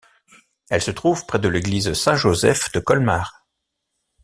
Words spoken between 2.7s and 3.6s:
de Colmar.